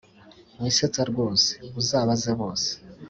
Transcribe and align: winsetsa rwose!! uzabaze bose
winsetsa 0.59 1.01
rwose!! 1.11 1.51
uzabaze 1.79 2.31
bose 2.39 2.69